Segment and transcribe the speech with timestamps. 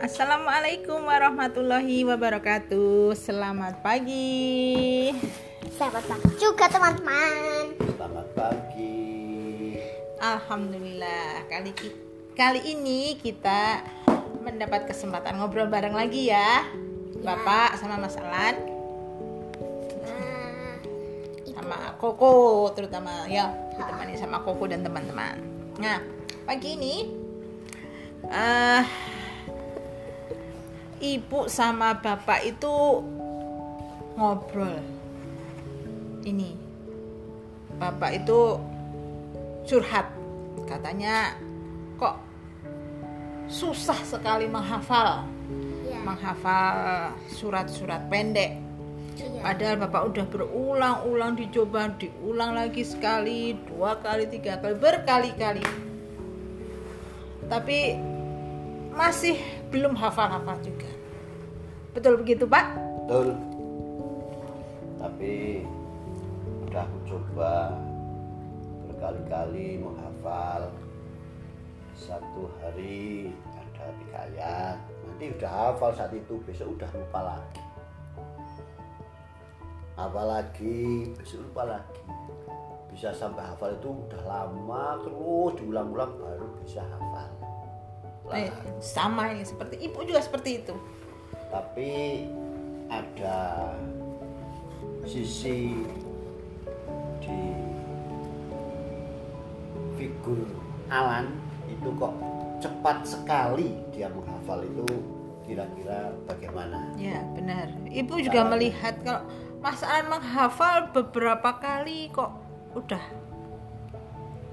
[0.00, 3.12] Assalamualaikum warahmatullahi wabarakatuh.
[3.12, 5.12] Selamat pagi.
[5.76, 7.76] Selamat pagi juga teman-teman.
[7.76, 9.76] Selamat pagi.
[10.16, 11.76] Alhamdulillah kali
[12.32, 13.84] kali ini kita
[14.40, 16.64] mendapat kesempatan ngobrol bareng lagi ya.
[17.20, 18.56] Bapak sama Mas Alan
[20.00, 20.80] Nah,
[21.44, 25.44] sama Koko terutama ya ditemani sama Koko dan teman-teman.
[25.76, 26.00] Nah
[26.48, 27.04] pagi ini
[28.32, 29.09] eh
[31.00, 33.04] ibu sama bapak itu
[34.14, 34.78] ngobrol.
[36.24, 36.52] Ini
[37.80, 38.60] bapak itu
[39.64, 40.06] curhat
[40.68, 41.32] katanya
[41.96, 42.20] kok
[43.48, 45.24] susah sekali menghafal
[45.88, 45.98] ya.
[46.04, 48.70] menghafal surat-surat pendek
[49.20, 49.40] Iya.
[49.44, 55.64] Padahal Bapak udah berulang-ulang dicoba, diulang lagi sekali, dua kali, tiga kali, berkali-kali.
[57.50, 57.78] Tapi
[58.94, 59.36] masih
[59.72, 60.89] belum hafal-hafal juga.
[61.90, 62.64] Betul begitu, Pak?
[63.06, 63.34] Betul.
[65.00, 65.66] Tapi
[66.70, 67.74] udah aku coba
[68.86, 70.70] berkali-kali menghafal
[71.98, 74.78] satu hari ada tiga ayat.
[75.02, 77.62] Nanti udah hafal saat itu, besok udah lupa lagi.
[79.98, 82.02] Apalagi besok lupa lagi.
[82.94, 87.30] Bisa sampai hafal itu udah lama terus diulang-ulang baru bisa hafal.
[88.30, 88.46] Eh,
[88.78, 90.74] sama ini seperti ibu juga seperti itu.
[91.50, 92.24] Tapi
[92.86, 93.74] ada
[95.04, 95.74] sisi
[97.18, 97.40] di
[99.98, 100.46] figur
[100.90, 101.34] Alan
[101.66, 102.14] itu kok
[102.62, 104.86] cepat sekali dia menghafal itu
[105.46, 107.66] kira-kira bagaimana Ya, benar.
[107.90, 109.26] Ibu juga melihat kalau
[109.58, 112.30] Mas An menghafal beberapa kali kok
[112.78, 113.02] udah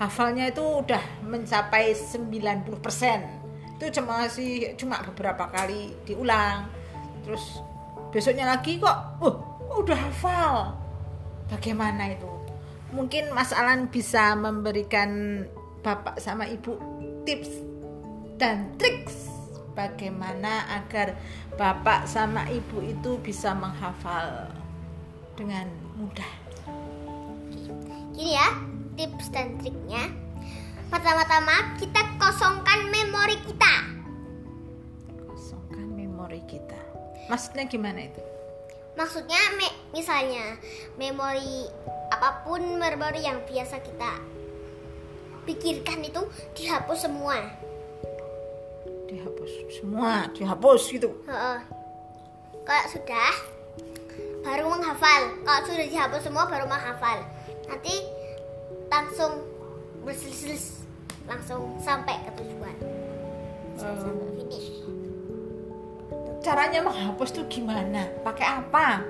[0.00, 3.78] hafalnya itu udah mencapai 90%.
[3.78, 6.79] Itu cuma sih cuma beberapa kali diulang.
[7.24, 7.62] Terus
[8.10, 9.34] besoknya lagi kok oh,
[9.80, 10.54] udah hafal.
[11.50, 12.30] Bagaimana itu?
[12.90, 15.42] Mungkin Mas Alan bisa memberikan
[15.80, 16.76] Bapak sama Ibu
[17.24, 17.50] tips
[18.40, 19.30] dan triks
[19.74, 21.16] bagaimana agar
[21.56, 24.50] bapak sama ibu itu bisa menghafal
[25.38, 25.66] dengan
[25.96, 26.28] mudah.
[28.12, 28.48] Gini ya,
[29.00, 30.12] tips dan triknya.
[30.92, 32.69] Pertama-tama kita kosongkan
[36.40, 36.80] memori kita.
[37.28, 38.22] Maksudnya gimana itu?
[38.96, 40.56] Maksudnya me- misalnya
[40.96, 41.68] memori
[42.10, 44.12] apa pun memori yang biasa kita
[45.46, 46.20] pikirkan itu
[46.56, 47.36] dihapus semua.
[49.08, 51.10] Dihapus semua, dihapus gitu.
[51.26, 51.58] Heeh.
[52.66, 53.32] Kalau sudah
[54.44, 55.22] baru menghafal.
[55.42, 57.24] Kalau sudah dihapus semua baru menghafal.
[57.66, 57.94] Nanti
[58.90, 59.42] langsung
[60.02, 60.82] berselis
[61.26, 62.76] langsung sampai ke tujuan.
[63.78, 64.80] Sampai finish.
[66.40, 68.08] Caranya menghapus tuh gimana?
[68.24, 69.04] Pakai apa?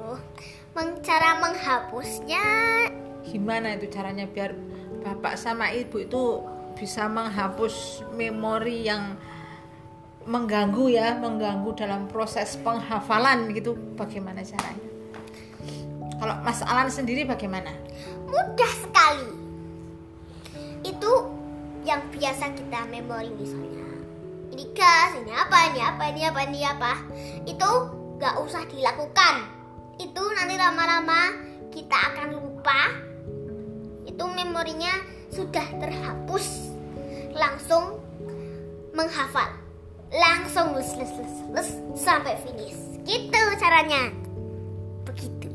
[0.00, 0.20] Oh,
[1.00, 2.44] cara menghapusnya
[3.26, 4.54] Gimana itu caranya biar
[5.02, 6.40] bapak sama ibu itu
[6.78, 9.18] bisa menghapus memori yang
[10.26, 13.74] mengganggu ya, mengganggu dalam proses penghafalan gitu.
[13.98, 14.88] Bagaimana caranya?
[16.16, 17.74] Kalau Mas Alan sendiri bagaimana?
[18.26, 19.30] mudah sekali.
[20.82, 21.30] Itu
[21.86, 23.85] yang biasa kita memori misalnya.
[24.56, 26.92] Ini gas, ini apa, ini apa, ini apa, ini apa.
[27.44, 27.70] Itu
[28.16, 29.44] gak usah dilakukan.
[30.00, 31.36] Itu nanti lama-lama
[31.68, 32.88] kita akan lupa.
[34.08, 34.96] Itu memorinya
[35.28, 36.72] sudah terhapus.
[37.36, 38.00] Langsung
[38.96, 39.60] menghafal.
[40.08, 42.80] Langsung lus, lus, lus, lus, sampai finish.
[43.04, 44.08] Gitu caranya.
[45.04, 45.52] Begitu.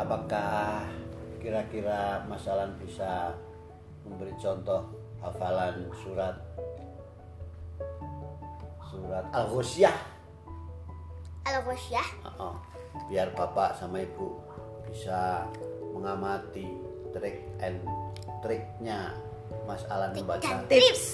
[0.00, 0.88] apakah
[1.38, 3.36] kira-kira Mas Alan bisa
[4.02, 4.88] memberi contoh
[5.22, 6.34] hafalan surat
[8.92, 9.96] surat Al-Ghosyah
[11.42, 12.08] Al-Ghosyah.
[12.38, 12.54] Oh,
[13.10, 14.38] biar bapak sama ibu
[14.86, 15.48] bisa
[15.90, 16.68] mengamati
[17.16, 17.80] trik and
[18.44, 19.16] triknya
[19.64, 21.04] Mas Alan membaca dan Tips,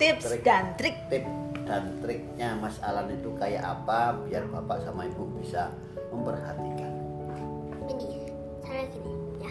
[0.00, 0.42] tips Trik.
[0.44, 0.96] dan trik.
[1.12, 1.24] tip
[1.66, 5.68] dan triknya Mas Alan itu kayak apa biar bapak sama ibu bisa
[6.14, 6.92] memperhatikan
[7.90, 8.08] ini
[8.62, 9.12] cara gini
[9.42, 9.50] ya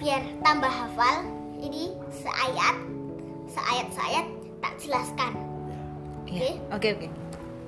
[0.00, 1.16] biar tambah hafal
[1.60, 2.76] ini seayat
[3.50, 4.26] seayat seayat
[4.64, 5.45] tak jelaskan
[6.36, 6.44] Oke.
[6.44, 6.52] Okay?
[6.68, 7.00] Oke okay, oke.
[7.00, 7.08] Okay.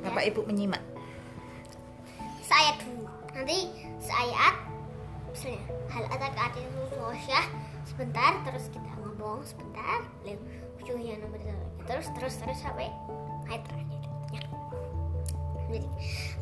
[0.05, 0.29] Bapak ya.
[0.29, 0.85] Ibu menyimak.
[2.45, 3.09] Saya dulu.
[3.33, 4.53] Nanti saya
[5.33, 7.45] misalnya hal atak atin sosial
[7.87, 10.43] sebentar terus kita ngomong sebentar lalu
[10.83, 11.39] ujungnya nomor
[11.87, 12.91] terus terus terus sampai
[13.47, 14.03] ayat terakhir
[14.35, 14.43] ya.
[15.71, 15.87] jadi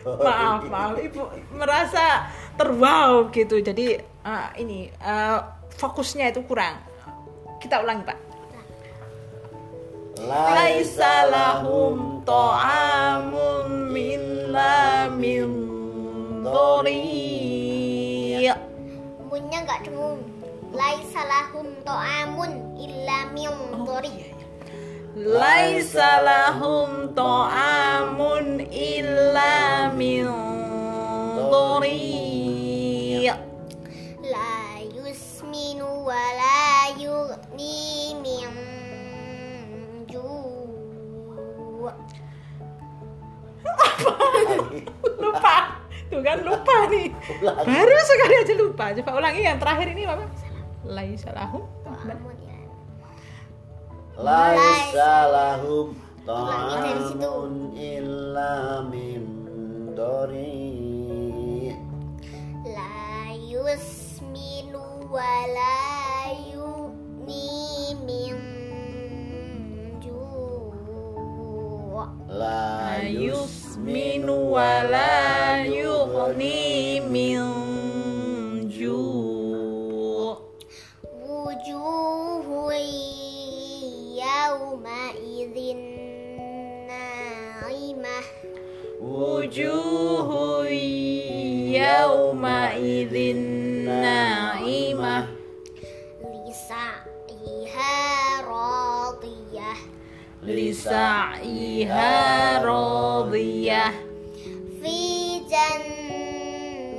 [0.00, 2.24] Maaf, maaf, ibu merasa
[2.56, 3.60] terwow gitu.
[3.60, 5.38] Jadi eh, ini eh,
[5.76, 6.80] fokusnya itu kurang.
[7.60, 8.18] Kita ulangi pak.
[10.24, 14.20] Laisa lahum ta'amun min
[14.52, 15.48] la min
[16.40, 18.00] dhari'
[19.30, 20.18] munnya nggak cemung
[20.72, 23.52] laisa lahum ta'amun illa min
[23.84, 24.29] dhari'
[25.18, 30.22] Laisa lahum ta'amun illa min
[31.50, 33.26] dhari'
[34.22, 38.54] la yusminu wa la yughni min
[40.06, 41.90] ju'
[45.22, 45.56] Lupa.
[46.06, 47.10] Tuh kan lupa nih.
[47.42, 48.94] Baru sekali aja lupa.
[48.94, 50.30] Coba ulangi yang terakhir ini Bapak.
[50.86, 52.59] Laisa lahum ta'amun ya
[54.18, 55.94] Laisa lahum
[56.26, 57.18] Ulangi dari situ.
[57.22, 59.22] ta'amun illa min
[59.94, 61.74] dhari'
[62.66, 68.38] la yusminu wa la yughni min
[70.02, 70.74] ju'
[72.30, 76.79] La yusminu wa la yughni
[100.90, 103.84] سعيها راضية.
[104.82, 106.90] في جنات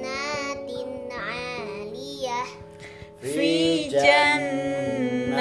[1.12, 2.42] عالية.
[3.22, 5.36] في جنات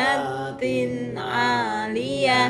[1.17, 2.43] عالية.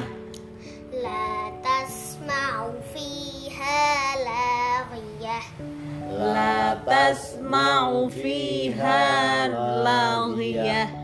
[0.93, 5.41] لا تسمع فيها لاغية.
[6.11, 11.00] لا تسمع فيها لاغية.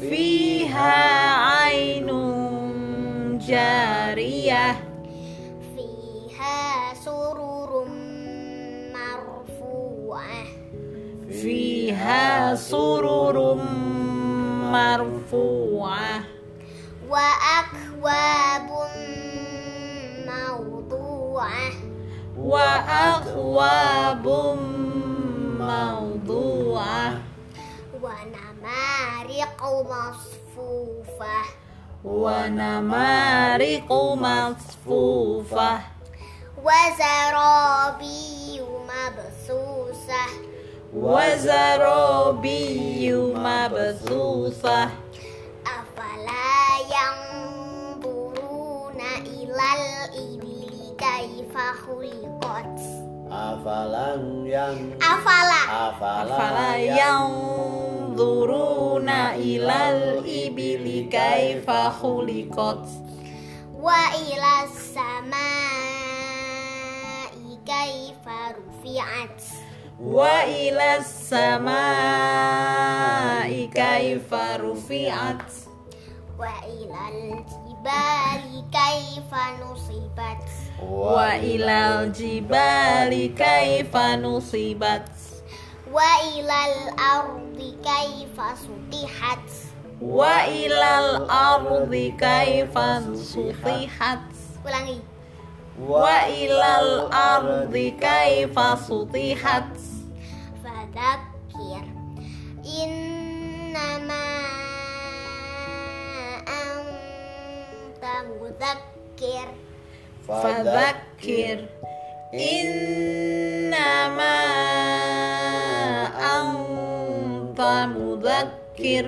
[0.00, 2.06] فيها عين
[3.38, 4.76] جارية.
[5.76, 7.84] فيها سرر
[8.94, 10.44] مرفوعة.
[11.30, 13.54] فيها سرر
[14.72, 16.24] مرفوعة.
[17.08, 18.70] وأكواب
[20.26, 21.70] موضوعة.
[22.38, 24.26] وأكواب
[25.58, 27.23] موضوعة.
[29.44, 31.44] Namariqu masfufah
[32.04, 35.80] wa namariqu masfufah
[36.56, 40.32] wa zarabiyu mabsusah.
[40.94, 44.94] Wa zarabiyyu mabthusah
[45.66, 48.30] afala yanzuruna
[49.26, 52.78] ilal ibili kaifa khuliqat?
[53.34, 55.66] Afalan yang Afala.
[58.14, 62.86] Yanzuruna ilal ibili kaifa khuliqat
[63.82, 63.98] Wa
[64.30, 65.34] ila samai
[67.66, 69.42] kaifa rufi'at.
[69.98, 71.98] wa ila samai
[73.74, 75.42] kaifa rufi'at
[76.38, 77.10] Wa ila
[77.42, 80.46] jibali kaifa nusibat.
[80.86, 85.10] wa ilal jibali kaifa nusibat
[85.94, 89.46] Wa ilal ardi kaifa sutihat.
[90.02, 94.26] wa ilal ardi kaifa sutihat?
[94.66, 94.98] Ulangi.
[95.78, 99.70] wa ilal ardi kaifa sutihat?
[100.66, 101.86] Fadzakir.
[102.66, 104.26] Innama
[106.42, 109.46] anta mudzakir.
[110.26, 111.70] Fadzakir.
[112.34, 114.34] Innama
[117.64, 119.06] anta mudzakir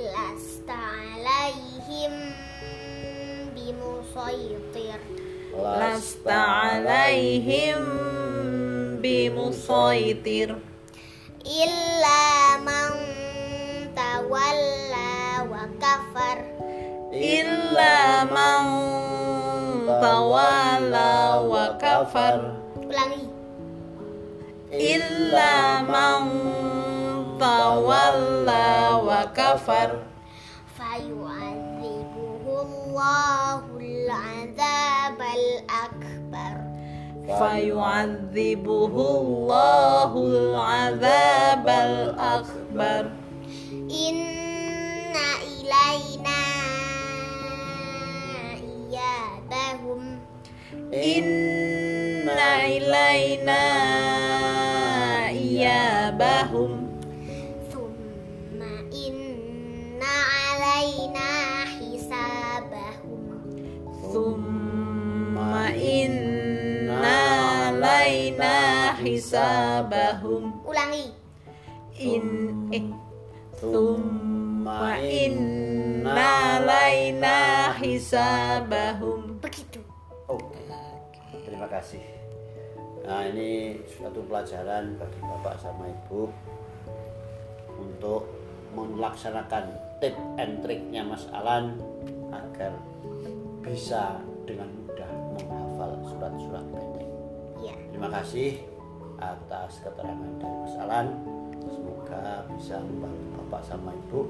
[0.00, 0.76] Lasta
[1.12, 2.14] alaihim
[3.52, 5.00] bimusaytir.
[5.52, 6.40] Lasta
[6.72, 7.84] alaihim
[9.04, 10.56] bimusaitir
[11.44, 12.24] Illa
[12.64, 12.92] man
[13.92, 16.38] tawalla wa kafar.
[17.12, 18.64] Illa man
[19.86, 22.40] tawalla wa kafar.
[22.82, 23.30] Ulangi.
[24.74, 26.75] Illa man
[27.40, 29.90] تولى وكفر.
[30.76, 36.54] فيعذبه الله العذاب الأكبر.
[37.38, 43.10] فيعذبه الله العذاب الأكبر.
[43.72, 44.16] إن
[45.42, 46.40] إلينا
[48.62, 50.02] إيابهم.
[50.94, 52.28] إن
[52.64, 53.62] إلينا
[55.28, 56.85] إيابهم.
[69.36, 71.12] Hisabahum Ulangi
[72.00, 72.24] in
[72.72, 72.88] eh
[73.52, 77.36] Thumma inna alaina
[77.76, 79.84] hisabahum Begitu
[80.26, 80.58] Oke.
[81.46, 82.02] Terima kasih.
[83.06, 86.26] Nah, ini suatu pelajaran bagi Bapak sama Ibu
[87.78, 88.26] untuk
[88.74, 89.70] melaksanakan
[90.02, 91.78] tip and triknya Mas Alan
[92.34, 92.74] agar
[93.62, 97.08] bisa dengan mudah menghafal surat-surat pendek.
[97.62, 98.75] Ya Terima kasih
[99.20, 101.06] atas keterangan dari Mas Alan.
[101.66, 104.20] Semoga bisa membantu Bapak sama Ibu.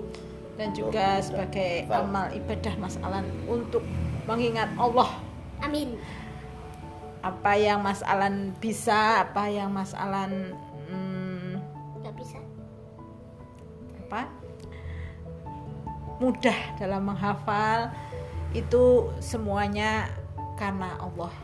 [0.57, 3.85] Dan juga sebagai amal ibadah Mas Alan untuk
[4.25, 5.21] mengingat Allah.
[5.61, 6.01] Amin.
[7.21, 10.57] Apa yang Mas Alan bisa apa yang Mas Alan
[10.89, 11.61] hmm,
[12.17, 12.41] bisa.
[14.07, 14.31] apa?
[16.17, 17.93] Mudah dalam menghafal
[18.57, 20.09] itu semuanya
[20.57, 21.35] karena Allah.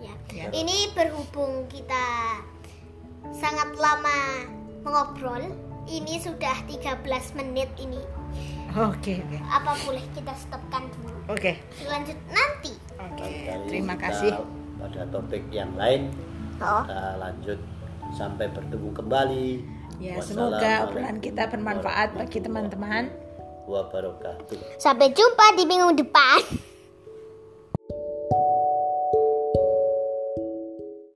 [0.00, 0.14] Ya.
[0.32, 0.48] Ya.
[0.54, 2.40] Ini berhubung kita
[3.34, 4.46] sangat lama
[4.84, 5.42] mengobrol.
[5.88, 7.00] Ini sudah 13
[7.40, 8.00] menit ini.
[8.76, 9.38] Oke oke.
[9.48, 11.32] Apa boleh kita stopkan dulu?
[11.32, 11.56] Oke.
[11.88, 12.76] Lanjut nanti.
[13.00, 14.30] Oke Barangkali terima kasih.
[14.76, 16.12] Pada topik yang lain.
[16.60, 16.84] Oh.
[16.84, 17.58] Kita lanjut
[18.12, 19.48] sampai bertemu kembali.
[19.98, 23.10] ya semoga obrolan kita bermanfaat bagi teman-teman.
[23.66, 24.78] Wabarakatuh.
[24.78, 26.67] Sampai jumpa di minggu depan